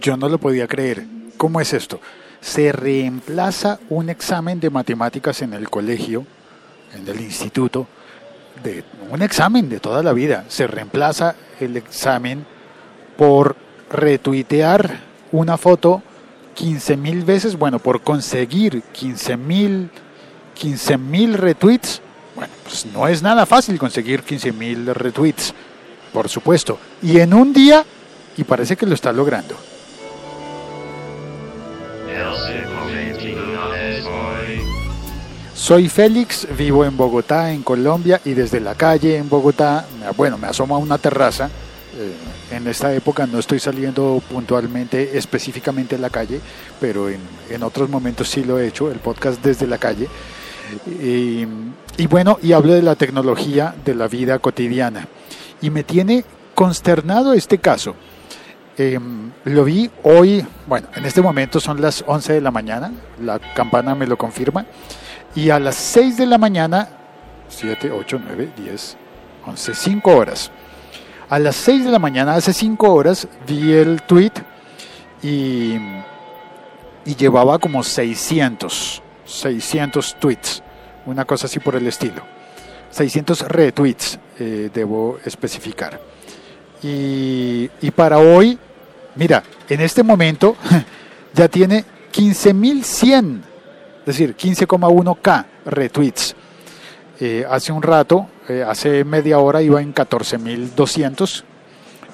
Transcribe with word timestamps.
yo 0.00 0.16
no 0.16 0.28
lo 0.28 0.38
podía 0.38 0.66
creer. 0.66 1.04
¿Cómo 1.36 1.60
es 1.60 1.72
esto? 1.72 2.00
Se 2.40 2.72
reemplaza 2.72 3.78
un 3.88 4.08
examen 4.08 4.60
de 4.60 4.70
matemáticas 4.70 5.42
en 5.42 5.54
el 5.54 5.70
colegio, 5.70 6.26
en 6.94 7.06
el 7.06 7.20
instituto, 7.20 7.86
de 8.62 8.84
un 9.10 9.22
examen 9.22 9.68
de 9.68 9.80
toda 9.80 10.02
la 10.02 10.12
vida. 10.12 10.44
Se 10.48 10.66
reemplaza 10.66 11.34
el 11.60 11.76
examen 11.76 12.44
por 13.16 13.56
retuitear 13.90 15.00
una 15.30 15.56
foto 15.56 16.02
15 16.54 16.96
mil 16.96 17.24
veces, 17.24 17.56
bueno, 17.56 17.78
por 17.78 18.02
conseguir 18.02 18.82
15 18.92 19.36
mil 19.36 19.90
15 20.54 20.98
mil 20.98 21.34
retweets. 21.34 22.00
Bueno, 22.34 22.52
pues 22.64 22.86
no 22.86 23.08
es 23.08 23.22
nada 23.22 23.46
fácil 23.46 23.78
conseguir 23.78 24.22
15 24.22 24.52
mil 24.52 24.86
retweets, 24.94 25.52
por 26.12 26.28
supuesto. 26.28 26.78
Y 27.02 27.18
en 27.18 27.34
un 27.34 27.52
día, 27.52 27.84
y 28.36 28.44
parece 28.44 28.76
que 28.76 28.86
lo 28.86 28.94
está 28.94 29.12
logrando. 29.12 29.54
Soy 35.54 35.88
Félix, 35.88 36.48
vivo 36.56 36.84
en 36.84 36.96
Bogotá, 36.96 37.52
en 37.52 37.62
Colombia, 37.62 38.20
y 38.24 38.32
desde 38.32 38.58
la 38.58 38.74
calle 38.74 39.16
en 39.16 39.28
Bogotá, 39.28 39.86
bueno, 40.16 40.36
me 40.36 40.48
asomo 40.48 40.74
a 40.74 40.78
una 40.78 40.98
terraza. 40.98 41.48
Eh, 41.96 42.56
en 42.56 42.66
esta 42.66 42.92
época 42.92 43.26
no 43.26 43.38
estoy 43.38 43.60
saliendo 43.60 44.20
puntualmente, 44.28 45.16
específicamente 45.16 45.94
en 45.94 46.02
la 46.02 46.10
calle, 46.10 46.40
pero 46.80 47.08
en, 47.08 47.20
en 47.48 47.62
otros 47.62 47.88
momentos 47.88 48.28
sí 48.28 48.42
lo 48.42 48.58
he 48.58 48.66
hecho, 48.66 48.90
el 48.90 48.98
podcast 48.98 49.40
desde 49.42 49.66
la 49.66 49.78
calle. 49.78 50.08
Y, 50.86 51.46
y 51.96 52.06
bueno, 52.08 52.38
y 52.42 52.52
hablo 52.52 52.72
de 52.72 52.82
la 52.82 52.96
tecnología 52.96 53.74
de 53.84 53.94
la 53.94 54.08
vida 54.08 54.38
cotidiana. 54.38 55.06
Y 55.60 55.70
me 55.70 55.84
tiene 55.84 56.24
consternado 56.54 57.34
este 57.34 57.58
caso. 57.58 57.94
Em, 58.78 59.30
lo 59.44 59.64
vi 59.64 59.90
hoy, 60.02 60.44
bueno, 60.66 60.88
en 60.94 61.04
este 61.04 61.20
momento 61.20 61.60
son 61.60 61.80
las 61.82 62.02
11 62.06 62.32
de 62.32 62.40
la 62.40 62.50
mañana, 62.50 62.90
la 63.20 63.38
campana 63.38 63.94
me 63.94 64.06
lo 64.06 64.16
confirma, 64.16 64.64
y 65.34 65.50
a 65.50 65.58
las 65.58 65.74
6 65.74 66.16
de 66.16 66.26
la 66.26 66.38
mañana, 66.38 66.88
7, 67.48 67.90
8, 67.90 68.20
9, 68.24 68.52
10, 68.56 68.96
11, 69.46 69.74
5 69.74 70.10
horas. 70.16 70.50
A 71.28 71.38
las 71.38 71.56
6 71.56 71.84
de 71.84 71.90
la 71.90 71.98
mañana, 71.98 72.34
hace 72.34 72.52
5 72.52 72.92
horas, 72.92 73.28
vi 73.46 73.72
el 73.72 74.02
tweet 74.02 74.32
y, 75.22 75.74
y 77.04 77.14
llevaba 77.16 77.58
como 77.58 77.82
600, 77.82 79.02
600 79.26 80.16
tweets, 80.18 80.62
una 81.04 81.26
cosa 81.26 81.46
así 81.46 81.58
por 81.58 81.76
el 81.76 81.86
estilo. 81.86 82.22
600 82.90 83.48
retweets, 83.48 84.18
eh, 84.38 84.70
debo 84.72 85.18
especificar. 85.24 86.00
Y, 86.82 87.70
y, 87.80 87.90
para 87.92 88.18
hoy, 88.18 88.58
mira, 89.16 89.42
en 89.68 89.80
este 89.80 90.02
momento 90.02 90.56
ya 91.34 91.48
tiene 91.48 91.84
15.100, 92.12 93.40
es 94.00 94.06
decir, 94.06 94.36
15,1k 94.36 95.46
retweets. 95.66 96.34
Eh, 97.20 97.46
hace 97.48 97.72
un 97.72 97.82
rato, 97.82 98.26
eh, 98.48 98.64
hace 98.66 99.04
media 99.04 99.38
hora 99.38 99.62
iba 99.62 99.80
en 99.80 99.94
14.200, 99.94 101.44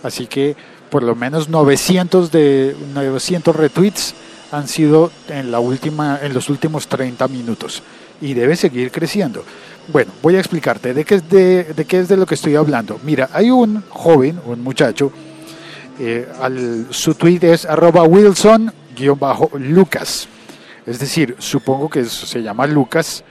así 0.02 0.26
que 0.26 0.54
por 0.90 1.02
lo 1.02 1.14
menos 1.14 1.48
900 1.48 2.30
de 2.30 2.76
900 2.94 3.56
retweets 3.56 4.14
han 4.50 4.68
sido 4.68 5.10
en 5.28 5.50
la 5.50 5.60
última 5.60 6.18
en 6.22 6.32
los 6.32 6.48
últimos 6.48 6.88
30 6.88 7.28
minutos 7.28 7.82
y 8.20 8.34
debe 8.34 8.56
seguir 8.56 8.90
creciendo. 8.90 9.44
Bueno, 9.88 10.12
voy 10.22 10.36
a 10.36 10.38
explicarte 10.38 10.92
de 10.92 11.04
qué 11.04 11.16
es 11.16 11.28
de, 11.28 11.64
de, 11.64 11.84
qué 11.84 12.00
es 12.00 12.08
de 12.08 12.16
lo 12.16 12.26
que 12.26 12.34
estoy 12.34 12.56
hablando. 12.56 12.98
Mira, 13.02 13.30
hay 13.32 13.50
un 13.50 13.82
joven, 13.88 14.40
un 14.44 14.62
muchacho, 14.62 15.12
eh, 15.98 16.28
al, 16.40 16.86
su 16.90 17.14
tweet 17.14 17.40
es 17.42 17.64
arroba 17.64 18.02
Wilson-Lucas. 18.04 20.28
Es 20.86 20.98
decir, 20.98 21.36
supongo 21.38 21.88
que 21.88 22.04
se 22.04 22.42
llama 22.42 22.66
Lucas 22.66 23.22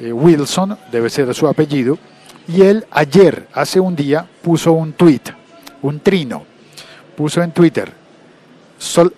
eh, 0.00 0.12
Wilson, 0.12 0.78
debe 0.92 1.10
ser 1.10 1.34
su 1.34 1.48
apellido. 1.48 1.98
Y 2.48 2.62
él 2.62 2.86
ayer, 2.90 3.46
hace 3.52 3.80
un 3.80 3.96
día, 3.96 4.26
puso 4.42 4.72
un 4.72 4.92
tweet, 4.92 5.22
un 5.82 6.00
trino, 6.00 6.44
puso 7.16 7.42
en 7.42 7.52
Twitter 7.52 7.92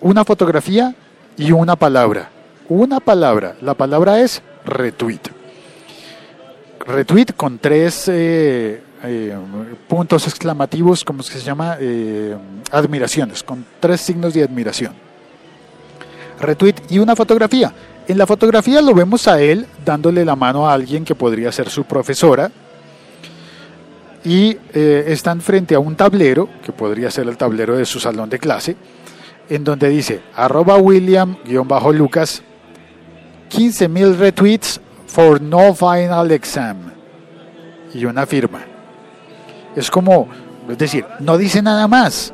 una 0.01 0.25
fotografía 0.25 0.93
y 1.37 1.51
una 1.51 1.75
palabra. 1.75 2.29
Una 2.69 2.99
palabra, 2.99 3.55
la 3.61 3.73
palabra 3.73 4.21
es 4.21 4.41
retweet 4.65 5.43
retweet 6.85 7.33
con 7.35 7.59
tres 7.59 8.07
eh, 8.07 8.81
eh, 9.03 9.35
puntos 9.87 10.27
exclamativos, 10.27 11.03
como 11.03 11.23
se 11.23 11.39
llama? 11.39 11.77
Eh, 11.79 12.35
admiraciones, 12.71 13.43
con 13.43 13.65
tres 13.79 14.01
signos 14.01 14.33
de 14.33 14.43
admiración. 14.43 14.93
Retweet 16.39 16.75
y 16.89 16.99
una 16.99 17.15
fotografía. 17.15 17.73
En 18.07 18.17
la 18.17 18.27
fotografía 18.27 18.81
lo 18.81 18.93
vemos 18.93 19.27
a 19.27 19.41
él 19.41 19.65
dándole 19.85 20.25
la 20.25 20.35
mano 20.35 20.67
a 20.67 20.73
alguien 20.73 21.05
que 21.05 21.15
podría 21.15 21.51
ser 21.51 21.69
su 21.69 21.85
profesora 21.85 22.51
y 24.25 24.57
están 24.73 25.41
frente 25.41 25.75
a 25.75 25.79
un 25.79 25.95
tablero, 25.95 26.49
que 26.65 26.73
podría 26.73 27.11
ser 27.11 27.27
el 27.27 27.37
tablero 27.37 27.77
de 27.77 27.85
su 27.85 27.99
salón 27.99 28.29
de 28.29 28.39
clase, 28.39 28.75
en 29.49 29.63
donde 29.63 29.89
dice 29.89 30.21
arroba 30.35 30.77
William-Lucas 30.77 32.43
15.000 33.53 34.17
retweets 34.17 34.81
for 35.05 35.39
no 35.39 35.75
final 35.75 36.31
exam 36.31 36.91
y 37.93 38.05
una 38.05 38.25
firma. 38.25 38.72
Es 39.75 39.89
como, 39.89 40.27
es 40.69 40.77
decir, 40.77 41.05
no 41.19 41.37
dice 41.37 41.61
nada 41.61 41.87
más. 41.87 42.33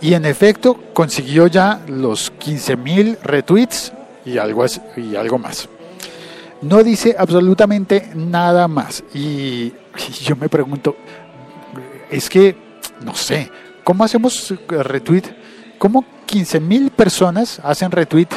Y 0.00 0.14
en 0.14 0.24
efecto 0.24 0.78
consiguió 0.92 1.46
ya 1.46 1.80
los 1.88 2.32
15.000 2.38 3.18
retweets 3.22 3.92
y 4.24 4.38
algo, 4.38 4.64
y 4.96 5.16
algo 5.16 5.38
más. 5.38 5.68
No 6.62 6.82
dice 6.82 7.16
absolutamente 7.18 8.10
nada 8.14 8.68
más. 8.68 9.02
Y, 9.14 9.72
yo 10.22 10.36
me 10.36 10.48
pregunto, 10.48 10.96
es 12.10 12.28
que, 12.28 12.56
no 13.02 13.14
sé, 13.14 13.50
¿cómo 13.84 14.04
hacemos 14.04 14.54
retweet? 14.68 15.24
¿Cómo 15.78 16.04
15.000 16.26 16.90
personas 16.90 17.60
hacen 17.62 17.90
retweet 17.90 18.28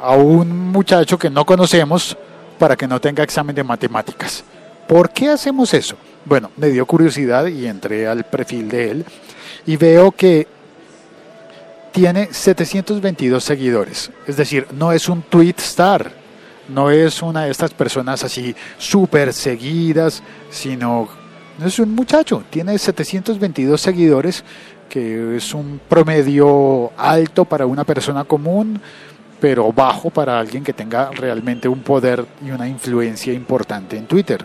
a 0.00 0.12
un 0.12 0.70
muchacho 0.70 1.18
que 1.18 1.30
no 1.30 1.44
conocemos 1.44 2.16
para 2.58 2.76
que 2.76 2.86
no 2.86 3.00
tenga 3.00 3.22
examen 3.22 3.54
de 3.54 3.64
matemáticas. 3.64 4.44
¿Por 4.86 5.10
qué 5.10 5.30
hacemos 5.30 5.72
eso? 5.74 5.96
Bueno, 6.26 6.50
me 6.56 6.70
dio 6.70 6.84
curiosidad 6.86 7.46
y 7.46 7.68
entré 7.68 8.08
al 8.08 8.24
perfil 8.24 8.68
de 8.68 8.90
él 8.90 9.04
y 9.64 9.76
veo 9.76 10.10
que 10.10 10.48
tiene 11.92 12.28
722 12.32 13.44
seguidores. 13.44 14.10
Es 14.26 14.36
decir, 14.36 14.66
no 14.72 14.90
es 14.90 15.08
un 15.08 15.22
tweet 15.22 15.54
star, 15.58 16.10
no 16.68 16.90
es 16.90 17.22
una 17.22 17.44
de 17.44 17.52
estas 17.52 17.72
personas 17.72 18.24
así 18.24 18.56
súper 18.76 19.32
seguidas, 19.32 20.20
sino 20.50 21.08
es 21.64 21.78
un 21.78 21.94
muchacho, 21.94 22.42
tiene 22.50 22.76
722 22.76 23.80
seguidores, 23.80 24.42
que 24.88 25.36
es 25.36 25.54
un 25.54 25.80
promedio 25.88 26.90
alto 26.96 27.44
para 27.44 27.66
una 27.66 27.84
persona 27.84 28.24
común, 28.24 28.80
pero 29.40 29.72
bajo 29.72 30.10
para 30.10 30.40
alguien 30.40 30.64
que 30.64 30.72
tenga 30.72 31.12
realmente 31.12 31.68
un 31.68 31.82
poder 31.84 32.26
y 32.44 32.50
una 32.50 32.66
influencia 32.66 33.32
importante 33.32 33.96
en 33.96 34.06
Twitter. 34.06 34.44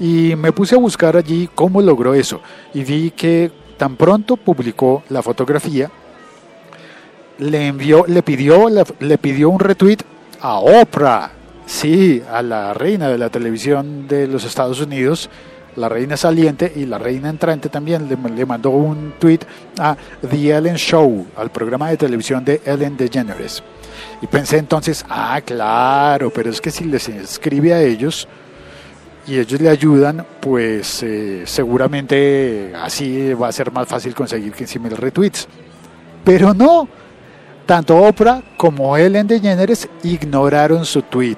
Y 0.00 0.36
me 0.36 0.52
puse 0.52 0.76
a 0.76 0.78
buscar 0.78 1.16
allí 1.16 1.48
cómo 1.54 1.82
logró 1.82 2.14
eso 2.14 2.40
y 2.72 2.84
vi 2.84 3.10
que 3.10 3.50
tan 3.76 3.96
pronto 3.96 4.36
publicó 4.36 5.02
la 5.08 5.22
fotografía, 5.22 5.90
le 7.38 7.68
envió, 7.68 8.04
le 8.06 8.22
pidió, 8.22 8.68
le 9.00 9.18
pidió 9.18 9.50
un 9.50 9.60
retweet 9.60 9.98
a 10.40 10.58
Oprah, 10.58 11.30
sí, 11.66 12.22
a 12.30 12.42
la 12.42 12.74
reina 12.74 13.08
de 13.08 13.18
la 13.18 13.30
televisión 13.30 14.06
de 14.08 14.26
los 14.26 14.44
Estados 14.44 14.80
Unidos, 14.80 15.30
la 15.76 15.88
reina 15.88 16.16
saliente 16.16 16.72
y 16.74 16.86
la 16.86 16.98
reina 16.98 17.28
entrante 17.28 17.68
también 17.68 18.08
le, 18.08 18.16
le, 18.30 18.46
mandó 18.46 18.70
un 18.70 19.14
tweet 19.18 19.40
a 19.78 19.96
The 20.28 20.56
Ellen 20.56 20.76
Show, 20.76 21.26
al 21.36 21.50
programa 21.50 21.90
de 21.90 21.96
televisión 21.96 22.44
de 22.44 22.60
Ellen 22.64 22.96
DeGeneres. 22.96 23.62
Y 24.20 24.26
pensé 24.26 24.58
entonces, 24.58 25.04
ah, 25.08 25.40
claro, 25.44 26.30
pero 26.30 26.50
es 26.50 26.60
que 26.60 26.72
si 26.72 26.84
les 26.84 27.08
escribe 27.08 27.74
a 27.74 27.80
ellos 27.80 28.26
y 29.28 29.38
ellos 29.38 29.60
le 29.60 29.68
ayudan, 29.68 30.24
pues 30.40 31.02
eh, 31.02 31.42
seguramente 31.44 32.72
así 32.74 33.34
va 33.34 33.48
a 33.48 33.52
ser 33.52 33.70
más 33.70 33.86
fácil 33.86 34.14
conseguir 34.14 34.52
15.000 34.54 34.90
retweets. 34.96 35.46
Pero 36.24 36.54
no, 36.54 36.88
tanto 37.66 37.96
Oprah 37.96 38.42
como 38.56 38.96
Ellen 38.96 39.26
DeGeneres 39.26 39.88
ignoraron 40.02 40.84
su 40.84 41.02
tweet. 41.02 41.36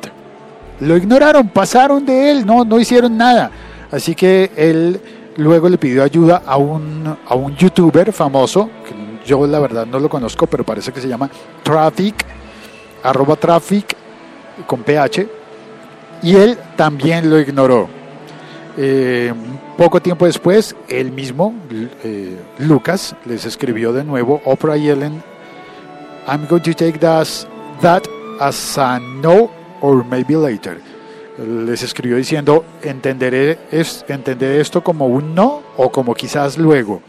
Lo 0.80 0.96
ignoraron, 0.96 1.48
pasaron 1.48 2.06
de 2.06 2.30
él, 2.30 2.46
no, 2.46 2.64
no 2.64 2.78
hicieron 2.78 3.16
nada. 3.16 3.50
Así 3.90 4.14
que 4.14 4.50
él 4.56 5.00
luego 5.36 5.68
le 5.68 5.76
pidió 5.76 6.04
ayuda 6.04 6.42
a 6.46 6.56
un, 6.56 7.16
a 7.26 7.34
un 7.34 7.56
youtuber 7.56 8.12
famoso, 8.12 8.70
que 8.86 9.28
yo 9.28 9.46
la 9.46 9.58
verdad 9.58 9.84
no 9.84 9.98
lo 9.98 10.08
conozco, 10.08 10.46
pero 10.46 10.64
parece 10.64 10.92
que 10.92 11.00
se 11.00 11.08
llama 11.08 11.28
Traffic 11.62 12.24
arroba 13.02 13.36
traffic 13.36 13.96
con 14.66 14.82
PH, 14.82 15.26
y 16.22 16.36
él 16.36 16.58
también 16.76 17.30
lo 17.30 17.38
ignoró. 17.38 17.88
Eh, 18.76 19.32
poco 19.76 20.00
tiempo 20.00 20.26
después, 20.26 20.76
él 20.88 21.10
mismo, 21.10 21.54
eh, 22.04 22.36
Lucas, 22.58 23.14
les 23.24 23.44
escribió 23.44 23.92
de 23.92 24.04
nuevo, 24.04 24.40
Oprah 24.44 24.76
y 24.76 24.88
Ellen 24.88 25.22
I'm 26.26 26.46
going 26.46 26.62
to 26.62 26.74
take 26.74 26.98
that, 27.00 28.06
as 28.38 28.78
a 28.78 29.00
no 29.00 29.50
or 29.80 30.04
maybe 30.04 30.36
later. 30.36 30.80
Les 31.38 31.82
escribió 31.82 32.16
diciendo, 32.16 32.64
entenderé 32.82 33.58
esto 33.70 34.84
como 34.84 35.06
un 35.06 35.34
no 35.34 35.62
o 35.76 35.90
como 35.90 36.14
quizás 36.14 36.58
luego. 36.58 37.00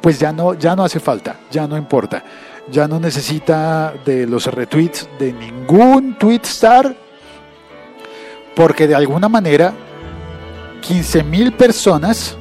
Pues 0.00 0.18
ya 0.18 0.32
no, 0.32 0.54
ya 0.54 0.76
no 0.76 0.84
hace 0.84 1.00
falta, 1.00 1.40
ya 1.50 1.66
no 1.66 1.76
importa. 1.76 2.24
Ya 2.70 2.86
no 2.86 3.00
necesita 3.00 3.92
de 4.04 4.26
los 4.26 4.46
retweets 4.46 5.08
de 5.18 5.32
ningún 5.32 6.16
tweet 6.16 6.42
star 6.44 6.96
porque 8.54 8.86
de 8.86 8.94
alguna 8.94 9.28
manera 9.28 9.72
15 10.82 11.24
mil 11.24 11.52
personas 11.52 12.36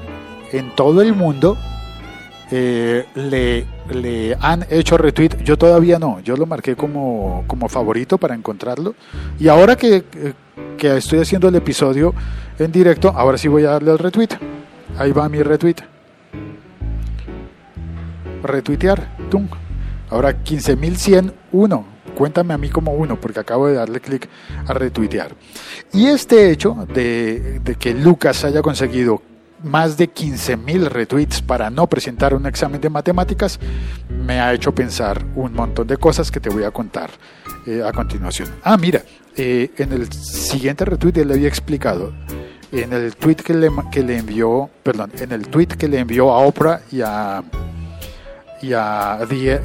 en 0.51 0.75
todo 0.75 1.01
el 1.01 1.13
mundo 1.13 1.57
eh, 2.53 3.05
le, 3.15 3.65
le, 3.89 4.35
han 4.39 4.65
hecho 4.69 4.97
retweet. 4.97 5.41
Yo 5.43 5.57
todavía 5.57 5.99
no, 5.99 6.19
yo 6.19 6.35
lo 6.35 6.45
marqué 6.45 6.75
como, 6.75 7.45
como 7.47 7.69
favorito 7.69 8.17
para 8.17 8.35
encontrarlo. 8.35 8.95
Y 9.39 9.47
ahora 9.47 9.77
que, 9.77 10.03
que, 10.77 10.97
estoy 10.97 11.19
haciendo 11.19 11.47
el 11.47 11.55
episodio 11.55 12.13
en 12.59 12.71
directo, 12.71 13.13
ahora 13.15 13.37
sí 13.37 13.47
voy 13.47 13.63
a 13.63 13.71
darle 13.71 13.91
al 13.91 13.99
retweet. 13.99 14.29
Ahí 14.97 15.13
va 15.13 15.29
mi 15.29 15.41
retweet. 15.41 15.77
Retuitear. 18.43 19.17
Tum. 19.29 19.47
Ahora 20.09 20.43
15.101 20.43 21.90
cuéntame 22.11 22.53
a 22.53 22.57
mí 22.57 22.69
como 22.69 22.93
uno, 22.93 23.19
porque 23.19 23.39
acabo 23.39 23.67
de 23.67 23.75
darle 23.75 23.99
clic 23.99 24.29
a 24.67 24.73
retuitear. 24.73 25.35
Y 25.93 26.07
este 26.07 26.51
hecho 26.51 26.87
de, 26.93 27.61
que 27.79 27.93
Lucas 27.93 28.43
haya 28.43 28.61
conseguido 28.61 29.21
más 29.63 29.97
de 29.97 30.11
15.000 30.11 30.87
retweets 30.87 31.41
para 31.41 31.69
no 31.69 31.87
presentar 31.87 32.33
un 32.33 32.47
examen 32.47 32.81
de 32.81 32.89
matemáticas 32.89 33.59
me 34.09 34.39
ha 34.39 34.53
hecho 34.53 34.73
pensar 34.73 35.23
un 35.35 35.53
montón 35.53 35.85
de 35.85 35.97
cosas 35.97 36.31
que 36.31 36.39
te 36.39 36.49
voy 36.49 36.63
a 36.63 36.71
contar 36.71 37.11
eh, 37.67 37.83
a 37.85 37.91
continuación. 37.91 38.49
Ah, 38.63 38.75
mira, 38.75 39.03
eh, 39.35 39.69
en 39.77 39.93
el 39.93 40.11
siguiente 40.11 40.83
retweet 40.83 41.17
él 41.17 41.27
le 41.27 41.35
había 41.35 41.47
explicado 41.47 42.11
en 42.71 42.93
el 42.93 43.15
tweet 43.15 43.35
que 43.35 43.53
le, 43.53 43.69
que 43.91 44.01
le 44.01 44.17
envió, 44.17 44.69
perdón, 44.81 45.11
en 45.19 45.31
el 45.31 45.47
tweet 45.47 45.67
que 45.67 45.87
le 45.87 45.99
envió 45.99 46.31
a 46.31 46.39
Oprah 46.39 46.81
y 46.91 47.01
a 47.01 47.43
y 48.61 48.73
a, 48.73 49.19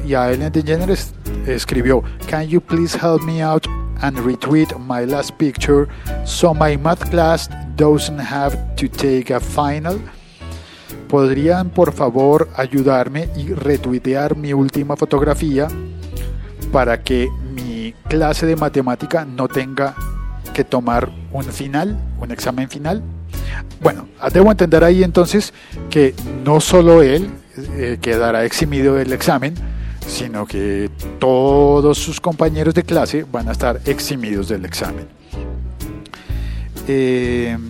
y 0.05 0.13
a 0.13 0.31
Ellen 0.31 0.51
DeGeneres 0.51 1.13
escribió, 1.45 2.03
Can 2.29 2.47
you 2.47 2.61
please 2.61 2.97
help 2.97 3.21
me 3.23 3.41
out 3.41 3.67
and 4.01 4.17
retweet 4.17 4.77
my 4.79 5.05
last 5.05 5.31
picture 5.37 5.87
so 6.25 6.53
my 6.53 6.77
math 6.77 7.09
class 7.09 7.49
doesn't 7.75 8.19
have 8.19 8.57
to 8.75 8.87
take 8.87 9.33
a 9.33 9.39
final? 9.39 9.99
¿Podrían 11.07 11.69
por 11.69 11.93
favor 11.93 12.49
ayudarme 12.55 13.29
y 13.35 13.53
retuitear 13.53 14.35
mi 14.35 14.53
última 14.53 14.97
fotografía 14.97 15.67
para 16.71 17.01
que 17.01 17.29
mi 17.53 17.93
clase 18.09 18.45
de 18.45 18.55
matemática 18.55 19.23
no 19.25 19.47
tenga 19.47 19.95
que 20.53 20.63
tomar 20.63 21.09
un 21.31 21.45
final, 21.45 21.97
un 22.19 22.31
examen 22.31 22.67
final? 22.69 23.03
Bueno, 23.81 24.07
debo 24.33 24.51
entender 24.51 24.83
ahí 24.83 25.03
entonces 25.03 25.53
que 25.89 26.13
no 26.43 26.59
solo 26.59 27.01
él 27.01 27.29
eh, 27.77 27.97
quedará 28.01 28.43
eximido 28.43 28.95
del 28.95 29.13
examen, 29.13 29.55
sino 30.07 30.45
que 30.45 30.89
todos 31.19 31.97
sus 31.97 32.19
compañeros 32.21 32.73
de 32.73 32.83
clase 32.83 33.25
van 33.29 33.49
a 33.49 33.51
estar 33.51 33.81
eximidos 33.85 34.47
del 34.47 34.65
examen. 34.65 35.07
Em, 36.87 37.67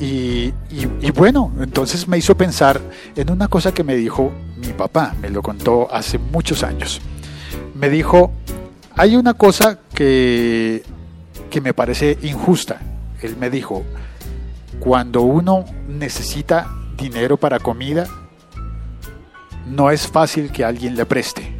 y, 0.00 0.52
y, 0.70 1.10
bueno, 1.14 1.52
entonces 1.60 2.08
me 2.08 2.18
hizo 2.18 2.36
pensar 2.36 2.80
en 3.14 3.30
una 3.30 3.46
cosa 3.46 3.72
que 3.72 3.84
me 3.84 3.94
dijo 3.94 4.32
mi 4.56 4.72
papá, 4.72 5.14
me 5.22 5.30
lo 5.30 5.42
contó 5.42 5.88
hace 5.92 6.18
muchos 6.18 6.64
años. 6.64 7.00
Me 7.74 7.88
dijo, 7.88 8.32
hay 8.96 9.14
una 9.14 9.34
cosa 9.34 9.78
que, 9.94 10.82
que 11.50 11.60
me 11.60 11.72
parece 11.72 12.18
injusta. 12.22 12.80
Él 13.20 13.36
me 13.38 13.48
dijo, 13.48 13.84
cuando 14.80 15.22
uno 15.22 15.64
necesita 15.88 16.68
dinero 16.96 17.36
para 17.36 17.60
comida, 17.60 18.08
no 19.72 19.90
es 19.90 20.06
fácil 20.06 20.52
que 20.52 20.64
alguien 20.64 20.96
le 20.96 21.06
preste. 21.06 21.50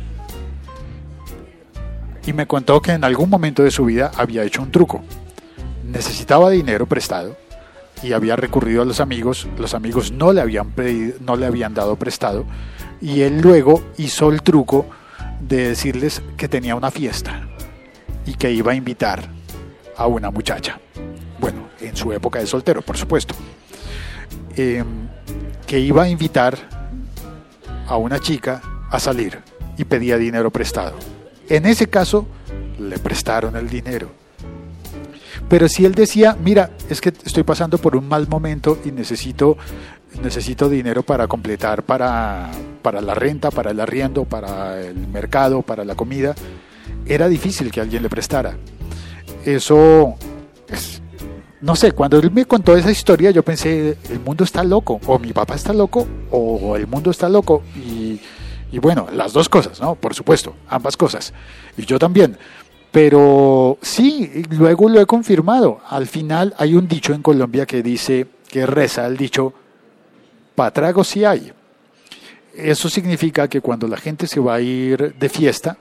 Y 2.27 2.33
me 2.33 2.47
contó 2.47 2.81
que 2.81 2.93
en 2.93 3.05
algún 3.05 3.31
momento 3.31 3.63
de 3.63 3.71
su 3.71 3.87
vida 3.87 4.13
había 4.17 4.45
hecho 4.45 4.63
un 4.63 4.71
truco. 4.71 5.03
Necesitaba 5.85 6.51
dinero 6.51 6.87
prestado 6.87 7.37
y 8.03 8.13
había 8.13 8.37
recurrido 8.37 8.83
a 8.83 8.85
los 8.85 9.01
amigos, 9.01 9.49
los 9.59 9.75
amigos 9.75 10.13
no 10.13 10.33
le 10.33 10.41
habían, 10.41 10.73
no 11.21 11.37
le 11.37 11.47
habían 11.47 11.75
dado 11.75 11.97
prestado 11.97 12.45
y 13.01 13.23
él 13.23 13.41
luego 13.41 13.83
hizo 13.99 14.31
el 14.31 14.43
truco 14.43 14.87
de 15.41 15.69
decirles 15.69 16.23
que 16.37 16.49
tenía 16.49 16.77
una 16.77 16.91
fiesta 16.91 17.49
y 18.27 18.35
que 18.35 18.53
iba 18.53 18.73
a 18.73 18.75
invitar 18.75 19.29
a 19.97 20.07
una 20.07 20.31
muchacha. 20.31 20.79
Bueno, 21.41 21.69
en 21.81 21.97
su 21.97 22.13
época 22.13 22.39
de 22.39 22.47
soltero, 22.47 22.83
por 22.83 22.97
supuesto. 22.97 23.35
Em, 24.57 25.09
que 25.67 25.81
iba 25.81 26.05
a 26.05 26.09
invitar 26.09 26.82
a 27.87 27.97
una 27.97 28.19
chica 28.19 28.63
a 28.91 28.99
salir 28.99 29.39
y 29.77 29.85
pedía 29.85 30.19
dinero 30.19 30.51
prestado. 30.51 30.97
En 31.49 31.67
ese 31.67 31.89
caso, 31.89 32.27
le 32.79 32.99
prestaron 32.99 33.57
el 33.57 33.69
dinero. 33.69 34.11
Pero 35.49 35.69
si 35.69 35.85
él 35.85 35.95
decía, 35.95 36.37
mira, 36.43 36.71
es 36.89 37.01
que 37.01 37.11
estoy 37.11 37.43
pasando 37.43 37.79
por 37.79 37.97
un 37.97 38.09
mal 38.09 38.29
momento 38.29 38.79
y 38.85 38.91
necesito, 38.91 39.59
necesito 40.23 40.69
dinero 40.69 41.03
para 41.03 41.27
completar, 41.27 41.83
para, 41.83 42.51
para 42.81 43.01
la 43.01 43.15
renta, 43.15 43.51
para 43.51 43.71
el 43.71 43.81
arriendo, 43.81 44.25
para 44.25 44.81
el 44.81 45.09
mercado, 45.09 45.63
para 45.63 45.85
la 45.85 45.95
comida, 45.95 46.35
era 47.07 47.29
difícil 47.29 47.71
que 47.71 47.81
alguien 47.81 48.03
le 48.03 48.09
prestara. 48.09 48.57
Eso 49.45 50.15
es, 50.69 51.02
no 51.63 51.77
sé, 51.77 51.93
cuando 51.93 52.19
él 52.19 52.31
me 52.31 52.45
contó 52.45 52.77
esa 52.77 52.91
historia 52.91 53.31
yo 53.31 53.43
pensé, 53.43 53.97
el 54.11 54.21
mundo 54.21 54.45
está 54.45 54.63
loco, 54.65 55.01
o 55.07 55.19
mi 55.19 55.33
papá 55.33 55.55
está 55.55 55.73
loco, 55.73 56.07
o 56.31 56.77
el 56.77 56.87
mundo 56.87 57.11
está 57.11 57.29
loco. 57.29 57.63
Y, 57.77 58.21
y 58.73 58.79
bueno, 58.79 59.07
las 59.13 59.33
dos 59.33 59.49
cosas, 59.49 59.81
¿no? 59.81 59.95
Por 59.95 60.15
supuesto, 60.15 60.57
ambas 60.69 60.97
cosas. 60.97 61.33
Y 61.77 61.85
yo 61.85 61.99
también. 61.99 62.37
Pero 62.91 63.79
sí, 63.81 64.45
luego 64.51 64.89
lo 64.89 65.01
he 65.01 65.07
confirmado. 65.07 65.81
Al 65.89 66.07
final 66.07 66.55
hay 66.59 66.75
un 66.75 66.89
dicho 66.89 67.15
en 67.15 67.23
Colombia 67.23 67.65
que 67.65 67.83
dice, 67.83 68.27
que 68.49 68.67
reza 68.67 69.07
el 69.07 69.17
dicho, 69.17 69.55
patrago 70.55 71.05
sí 71.05 71.25
hay. 71.25 71.53
Eso 72.55 72.89
significa 72.89 73.49
que 73.49 73.61
cuando 73.61 73.87
la 73.87 73.97
gente 73.97 74.27
se 74.27 74.41
va 74.41 74.57
a 74.57 74.61
ir 74.61 75.15
de 75.15 75.29
fiesta, 75.29 75.79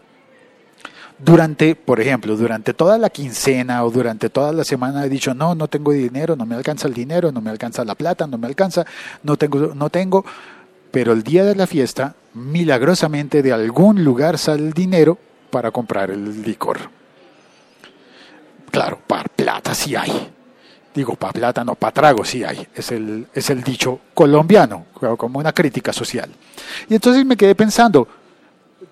durante, 1.23 1.75
por 1.75 1.99
ejemplo, 1.99 2.35
durante 2.35 2.73
toda 2.73 2.97
la 2.97 3.09
quincena 3.09 3.83
o 3.83 3.92
durante 3.92 4.30
toda 4.30 4.51
la 4.51 4.63
semana 4.63 5.06
he 5.06 5.09
dicho, 5.09 5.33
no, 5.33 5.56
no 5.56 5.68
tengo 5.68 5.92
dinero, 5.92 6.35
no 6.35 6.45
me 6.45 6.56
alcanza 6.56 6.87
el 6.87 6.94
dinero, 6.94 7.31
no 7.31 7.42
me 7.42 7.49
alcanza 7.49 7.85
la 7.85 7.95
plata, 7.95 8.28
no 8.28 8.37
me 8.37 8.47
alcanza, 8.47 8.85
no 9.23 9.37
tengo, 9.37 9.73
no 9.75 9.90
tengo, 9.90 10.25
pero 10.92 11.13
el 11.13 11.23
día 11.23 11.45
de 11.45 11.56
la 11.56 11.68
fiesta, 11.68 12.16
milagrosamente 12.33 13.44
de 13.44 13.54
algún 13.54 14.04
lugar 14.04 14.37
sale 14.37 14.68
el 14.68 14.73
dinero 14.73 15.18
para 15.49 15.71
comprar 15.71 16.09
el 16.09 16.42
licor. 16.42 16.80
Claro, 18.71 18.99
para 19.06 19.23
plata 19.23 19.75
sí 19.75 19.95
hay. 19.95 20.30
Digo, 20.94 21.16
para 21.16 21.33
plata 21.33 21.63
no, 21.63 21.75
para 21.75 21.94
trago 21.94 22.25
sí 22.25 22.44
hay. 22.44 22.68
Es 22.75 22.92
el, 22.92 23.28
es 23.33 23.49
el 23.49 23.63
dicho 23.63 23.99
colombiano, 24.13 24.87
como 25.18 25.40
una 25.40 25.54
crítica 25.54 25.94
social. 25.94 26.30
Y 26.90 26.95
entonces 26.95 27.25
me 27.25 27.37
quedé 27.37 27.54
pensando, 27.56 28.07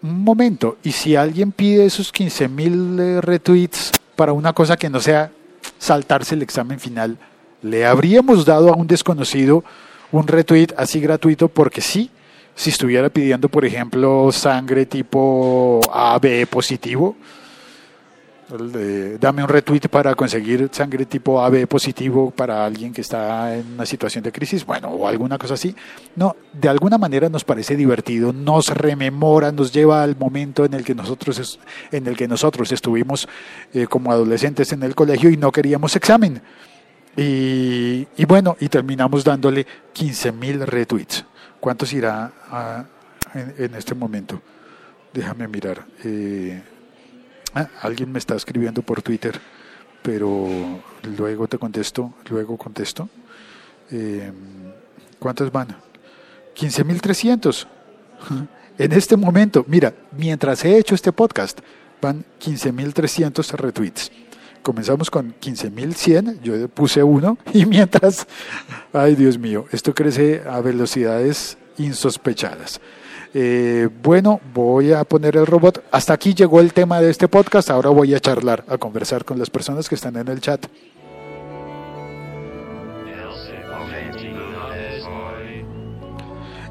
un 0.01 0.23
momento, 0.23 0.77
y 0.83 0.91
si 0.91 1.15
alguien 1.15 1.51
pide 1.51 1.85
esos 1.85 2.11
15 2.11 2.47
mil 2.47 2.99
eh, 2.99 3.21
retweets 3.21 3.91
para 4.15 4.33
una 4.33 4.53
cosa 4.53 4.77
que 4.77 4.89
no 4.89 4.99
sea 4.99 5.31
saltarse 5.77 6.35
el 6.35 6.41
examen 6.41 6.79
final, 6.79 7.17
¿le 7.61 7.85
habríamos 7.85 8.45
dado 8.45 8.73
a 8.73 8.75
un 8.75 8.87
desconocido 8.87 9.63
un 10.11 10.27
retweet 10.27 10.69
así 10.77 10.99
gratuito 10.99 11.47
porque 11.49 11.81
sí? 11.81 12.09
Si 12.55 12.71
estuviera 12.71 13.09
pidiendo, 13.09 13.47
por 13.47 13.63
ejemplo, 13.63 14.31
sangre 14.31 14.85
tipo 14.85 15.79
AB 15.93 16.47
positivo, 16.47 17.15
dame 19.19 19.43
un 19.43 19.49
retweet 19.49 19.81
para 19.89 20.15
conseguir 20.15 20.69
sangre 20.71 21.05
tipo 21.05 21.41
AB 21.41 21.67
positivo 21.67 22.31
para 22.31 22.65
alguien 22.65 22.91
que 22.91 23.01
está 23.01 23.55
en 23.55 23.73
una 23.73 23.85
situación 23.85 24.23
de 24.23 24.31
crisis, 24.31 24.65
bueno, 24.65 24.89
o 24.89 25.07
alguna 25.07 25.37
cosa 25.37 25.53
así. 25.53 25.75
No, 26.15 26.35
de 26.51 26.67
alguna 26.67 26.97
manera 26.97 27.29
nos 27.29 27.43
parece 27.43 27.75
divertido, 27.75 28.33
nos 28.33 28.69
rememora, 28.69 29.51
nos 29.51 29.71
lleva 29.71 30.01
al 30.01 30.17
momento 30.17 30.65
en 30.65 30.73
el 30.73 30.83
que 30.83 30.95
nosotros, 30.95 31.59
en 31.91 32.07
el 32.07 32.17
que 32.17 32.27
nosotros 32.27 32.71
estuvimos 32.71 33.27
eh, 33.73 33.85
como 33.85 34.11
adolescentes 34.11 34.71
en 34.71 34.81
el 34.83 34.95
colegio 34.95 35.29
y 35.29 35.37
no 35.37 35.51
queríamos 35.51 35.95
examen. 35.95 36.41
Y, 37.15 38.05
bueno, 38.25 38.55
y 38.61 38.69
terminamos 38.69 39.25
dándole 39.25 39.67
15 39.91 40.31
mil 40.31 40.65
retweets. 40.65 41.25
¿Cuántos 41.59 41.91
irá 41.91 42.31
en, 43.33 43.75
este 43.75 43.93
momento? 43.93 44.41
Déjame 45.13 45.47
mirar. 45.49 45.85
Eh, 46.05 46.61
Ah, 47.53 47.67
alguien 47.81 48.11
me 48.11 48.19
está 48.19 48.35
escribiendo 48.35 48.81
por 48.81 49.01
Twitter, 49.01 49.39
pero 50.01 50.47
luego 51.17 51.47
te 51.47 51.57
contesto, 51.57 52.13
luego 52.29 52.57
contesto. 52.57 53.09
Eh, 53.91 54.31
¿Cuántos 55.19 55.51
van? 55.51 55.75
15.300. 56.55 57.67
En 58.79 58.93
este 58.93 59.17
momento, 59.17 59.65
mira, 59.67 59.93
mientras 60.13 60.63
he 60.63 60.77
hecho 60.77 60.95
este 60.95 61.11
podcast, 61.11 61.59
van 62.01 62.23
15.300 62.39 63.51
retweets. 63.57 64.09
Comenzamos 64.63 65.11
con 65.11 65.35
15.100, 65.37 66.41
yo 66.41 66.69
puse 66.69 67.03
uno 67.03 67.37
y 67.53 67.65
mientras, 67.65 68.25
ay 68.93 69.15
Dios 69.15 69.37
mío, 69.37 69.65
esto 69.73 69.93
crece 69.93 70.43
a 70.49 70.61
velocidades 70.61 71.57
insospechadas. 71.77 72.79
Eh, 73.33 73.87
bueno, 74.01 74.39
voy 74.53 74.93
a 74.93 75.03
poner 75.03 75.37
el 75.37 75.45
robot. 75.45 75.83
Hasta 75.91 76.13
aquí 76.13 76.33
llegó 76.33 76.59
el 76.59 76.73
tema 76.73 76.99
de 76.99 77.11
este 77.11 77.27
podcast. 77.27 77.69
Ahora 77.69 77.89
voy 77.89 78.13
a 78.15 78.19
charlar, 78.19 78.63
a 78.67 78.77
conversar 78.77 79.25
con 79.25 79.37
las 79.37 79.49
personas 79.49 79.87
que 79.87 79.95
están 79.95 80.15
en 80.17 80.27
el 80.27 80.41
chat. 80.41 80.65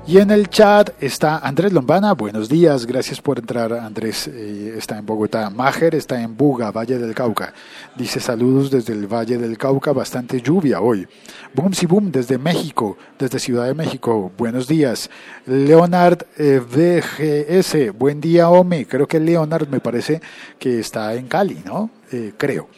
Y 0.09 0.17
en 0.17 0.31
el 0.31 0.49
chat 0.49 0.91
está 1.03 1.37
Andrés 1.37 1.71
Lombana. 1.71 2.15
Buenos 2.15 2.49
días, 2.49 2.87
gracias 2.87 3.21
por 3.21 3.39
entrar. 3.39 3.75
Andrés 3.75 4.27
eh, 4.27 4.75
está 4.79 4.97
en 4.97 5.05
Bogotá. 5.05 5.51
Majer 5.51 5.95
está 5.95 6.23
en 6.23 6.35
Buga, 6.35 6.71
Valle 6.71 6.97
del 6.97 7.15
Cauca. 7.15 7.53
Dice 7.95 8.19
saludos 8.19 8.71
desde 8.71 8.95
el 8.95 9.07
Valle 9.07 9.37
del 9.37 9.59
Cauca, 9.59 9.93
bastante 9.93 10.41
lluvia 10.41 10.81
hoy. 10.81 11.07
Boom 11.53 11.75
si 11.75 11.85
boom 11.85 12.11
desde 12.11 12.39
México, 12.39 12.97
desde 13.19 13.39
Ciudad 13.39 13.67
de 13.67 13.75
México. 13.75 14.33
Buenos 14.39 14.67
días. 14.67 15.11
Leonard 15.45 16.25
eh, 16.39 16.59
VGS, 16.59 17.93
buen 17.99 18.19
día, 18.19 18.49
Ome. 18.49 18.87
Creo 18.87 19.07
que 19.07 19.21
Leonard 19.21 19.69
me 19.69 19.81
parece 19.81 20.23
que 20.59 20.81
está 20.81 21.13
en 21.17 21.27
Cali, 21.27 21.61
¿no? 21.67 21.91
Eh, 22.11 22.33
creo. 22.39 22.71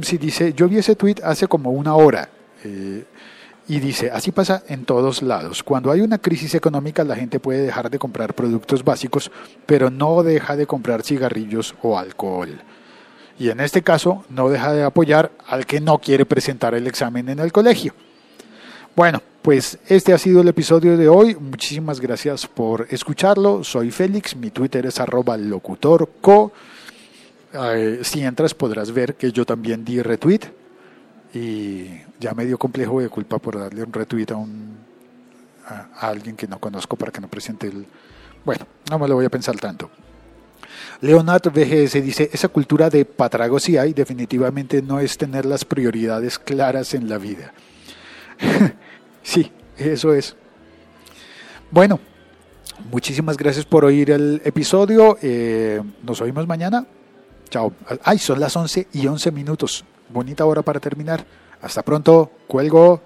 si 0.00 0.16
dice, 0.16 0.54
yo 0.54 0.66
vi 0.66 0.78
ese 0.78 0.96
tweet 0.96 1.16
hace 1.24 1.46
como 1.46 1.72
una 1.72 1.94
hora. 1.94 2.30
Y 3.66 3.80
dice, 3.80 4.10
así 4.10 4.30
pasa 4.30 4.62
en 4.68 4.84
todos 4.84 5.22
lados. 5.22 5.62
Cuando 5.62 5.90
hay 5.90 6.02
una 6.02 6.18
crisis 6.18 6.54
económica 6.54 7.02
la 7.02 7.16
gente 7.16 7.40
puede 7.40 7.62
dejar 7.62 7.90
de 7.90 7.98
comprar 7.98 8.34
productos 8.34 8.84
básicos, 8.84 9.30
pero 9.64 9.90
no 9.90 10.22
deja 10.22 10.54
de 10.54 10.66
comprar 10.66 11.02
cigarrillos 11.02 11.74
o 11.82 11.98
alcohol. 11.98 12.60
Y 13.38 13.48
en 13.48 13.60
este 13.60 13.82
caso 13.82 14.24
no 14.28 14.50
deja 14.50 14.72
de 14.72 14.82
apoyar 14.82 15.32
al 15.46 15.64
que 15.64 15.80
no 15.80 15.98
quiere 15.98 16.26
presentar 16.26 16.74
el 16.74 16.86
examen 16.86 17.30
en 17.30 17.38
el 17.38 17.52
colegio. 17.52 17.94
Bueno, 18.94 19.22
pues 19.40 19.78
este 19.88 20.12
ha 20.12 20.18
sido 20.18 20.42
el 20.42 20.48
episodio 20.48 20.96
de 20.96 21.08
hoy. 21.08 21.34
Muchísimas 21.34 22.00
gracias 22.00 22.46
por 22.46 22.86
escucharlo. 22.90 23.64
Soy 23.64 23.90
Félix, 23.90 24.36
mi 24.36 24.50
Twitter 24.50 24.84
es 24.86 25.00
arroba 25.00 25.36
locutorco. 25.38 26.52
Eh, 27.52 28.00
si 28.02 28.22
entras 28.22 28.52
podrás 28.52 28.92
ver 28.92 29.14
que 29.14 29.32
yo 29.32 29.46
también 29.46 29.84
di 29.84 30.02
retweet 30.02 30.63
y 31.34 32.00
ya 32.20 32.32
me 32.32 32.46
dio 32.46 32.56
complejo 32.56 33.00
de 33.00 33.08
culpa 33.08 33.38
por 33.38 33.58
darle 33.58 33.82
un 33.82 33.92
retweet 33.92 34.30
a, 34.30 34.36
un, 34.36 34.78
a, 35.66 36.08
alguien 36.08 36.36
que 36.36 36.46
no 36.46 36.60
conozco 36.60 36.96
para 36.96 37.10
que 37.10 37.20
no 37.20 37.28
presente 37.28 37.66
el... 37.66 37.86
Bueno, 38.44 38.66
no 38.88 38.98
me 38.98 39.08
lo 39.08 39.16
voy 39.16 39.24
a 39.24 39.30
pensar 39.30 39.56
tanto. 39.56 39.90
Leonardo 41.00 41.50
VGS 41.50 41.94
dice, 41.94 42.30
esa 42.32 42.48
cultura 42.48 42.88
de 42.88 43.04
patragosia 43.04 43.82
hay 43.82 43.92
definitivamente 43.92 44.80
no 44.80 45.00
es 45.00 45.18
tener 45.18 45.44
las 45.44 45.64
prioridades 45.64 46.38
claras 46.38 46.94
en 46.94 47.08
la 47.08 47.18
vida. 47.18 47.52
sí, 49.22 49.50
eso 49.76 50.14
es. 50.14 50.36
Bueno, 51.70 51.98
muchísimas 52.92 53.36
gracias 53.36 53.64
por 53.64 53.84
oír 53.84 54.12
el 54.12 54.40
episodio. 54.44 55.18
Eh, 55.20 55.82
nos 56.04 56.20
oímos 56.20 56.46
mañana. 56.46 56.86
Chao. 57.54 57.72
Ay, 58.02 58.18
son 58.18 58.40
las 58.40 58.56
11 58.56 58.88
y 58.94 59.06
11 59.06 59.30
minutos. 59.30 59.84
Bonita 60.08 60.44
hora 60.44 60.62
para 60.62 60.80
terminar. 60.80 61.24
Hasta 61.62 61.84
pronto. 61.84 62.32
Cuelgo. 62.48 63.00